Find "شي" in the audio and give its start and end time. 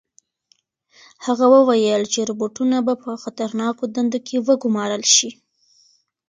5.15-5.29